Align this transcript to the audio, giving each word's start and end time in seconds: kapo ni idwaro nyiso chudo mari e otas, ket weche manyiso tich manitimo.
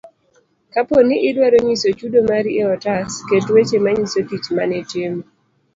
kapo 0.73 0.95
ni 1.07 1.17
idwaro 1.29 1.57
nyiso 1.65 1.87
chudo 1.99 2.17
mari 2.29 2.51
e 2.63 2.63
otas, 2.73 3.11
ket 3.29 3.45
weche 3.53 3.77
manyiso 3.85 4.19
tich 4.29 4.45
manitimo. 4.57 5.21